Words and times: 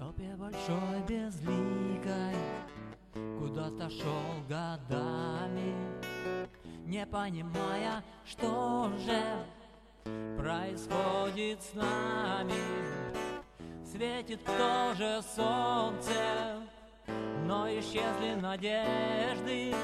тропе 0.00 0.34
большой 0.36 1.02
безликой 1.06 2.34
Куда-то 3.38 3.90
шел 3.90 4.42
годами 4.48 5.74
Не 6.86 7.06
понимая, 7.06 8.02
что 8.24 8.90
же 9.04 9.22
происходит 10.38 11.62
с 11.62 11.74
нами. 11.74 12.54
Светит 13.84 14.42
тоже 14.44 15.20
солнце 15.36 16.62
Но 17.46 17.68
исчезли 17.68 18.40
надежды. 18.40 19.74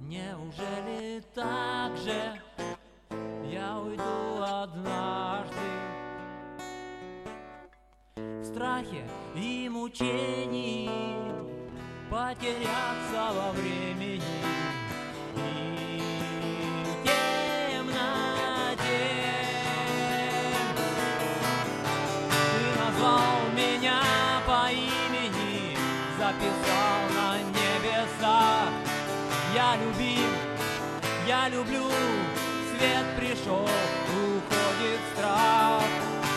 Неужели 0.00 1.22
так 1.34 1.94
же 1.98 2.40
страхе 8.44 9.04
и 9.34 9.68
мучении 9.68 10.90
Потеряться 12.10 13.32
во 13.32 13.52
времени. 13.52 14.22
И 15.36 16.82
темноте 17.04 18.00
назвал 22.78 23.48
меня 23.54 24.00
по 24.46 24.70
имени 24.72 25.76
Записал 26.18 27.00
на 27.14 27.38
небесах. 27.38 28.70
Я 29.54 29.76
любим, 29.76 30.30
я 31.26 31.48
люблю 31.48 31.90
свет 32.80 33.04
пришел, 33.16 33.62
уходит 33.62 35.00
страх. 35.14 35.82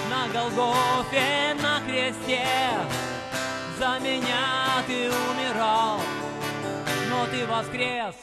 На 0.09 0.27
Голгофе, 0.27 1.42
За 3.83 3.99
меня 3.99 4.81
ты 4.87 5.09
умирал 5.09 5.99
Но 7.09 7.25
ты 7.25 7.45
воскрес, 7.45 8.15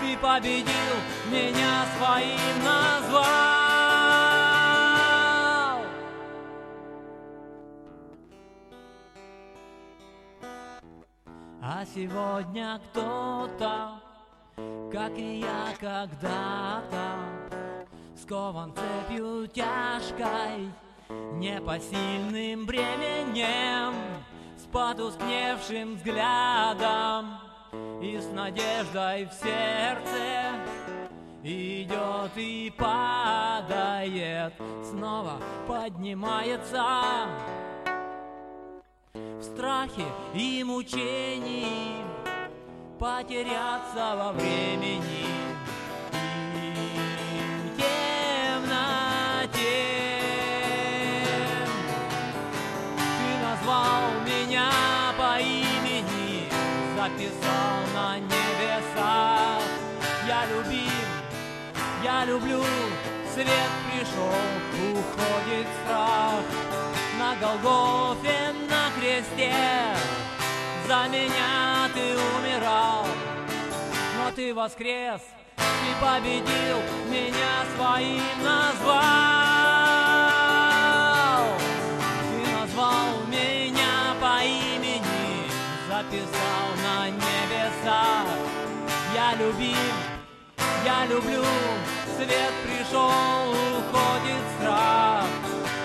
ты 0.00 0.16
победил 0.16 0.94
Меня 1.28 1.84
своим 1.96 2.64
назвал. 2.64 3.24
А 11.60 11.84
сегодня 11.92 12.80
кто-то 12.92 14.00
как 14.92 15.18
и 15.18 15.40
я 15.40 15.74
когда-то 15.80 17.18
Скован 18.14 18.72
цепью 18.72 19.48
тяжкой, 19.48 20.70
непосильным 21.08 22.66
бременем 22.66 23.94
потускневшим 24.72 25.96
взглядом 25.96 27.38
и 28.00 28.18
с 28.18 28.26
надеждой 28.32 29.26
в 29.26 29.32
сердце 29.32 30.42
Идет 31.44 32.36
и 32.36 32.72
падает, 32.78 34.52
снова 34.88 35.40
поднимается. 35.66 36.84
В 39.12 39.42
страхе 39.42 40.06
и 40.34 40.62
мучении 40.62 42.04
потеряться 43.00 44.14
во 44.16 44.30
времени 44.30 45.31
записал 57.02 57.80
на 57.94 58.18
небесах. 58.18 59.62
Я 60.26 60.46
любим, 60.46 61.08
я 62.04 62.24
люблю, 62.24 62.62
свет 63.34 63.72
пришел, 63.90 64.38
уходит 64.92 65.66
страх. 65.82 66.44
На 67.18 67.34
Голгофе, 67.36 68.52
на 68.70 68.90
кресте 68.96 69.52
за 70.86 71.08
меня 71.08 71.88
ты 71.92 72.14
умирал, 72.36 73.06
но 74.16 74.30
ты 74.34 74.54
воскрес 74.54 75.22
и 75.58 76.04
победил, 76.04 76.78
меня 77.10 77.64
своим 77.76 78.44
назвал. 78.44 78.61
записал 86.02 86.68
на 86.82 87.08
небесах. 87.08 88.26
Я 89.14 89.34
любим, 89.34 89.94
я 90.84 91.06
люблю, 91.06 91.44
свет 92.16 92.52
пришел, 92.64 93.50
уходит 93.50 94.42
страх. 94.58 95.26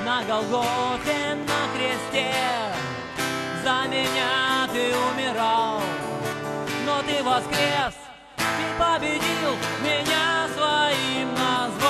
На 0.06 0.24
Голгофе, 0.24 1.36
на 1.36 1.62
кресте 1.76 2.34
за 3.64 3.88
меня 3.90 4.68
ты 4.72 4.94
умирал, 4.96 5.82
но 6.86 7.02
ты 7.02 7.22
воскрес, 7.24 7.94
ты 8.38 8.66
победил 8.80 9.56
меня 9.84 10.48
своим 10.56 11.34
названием. 11.34 11.87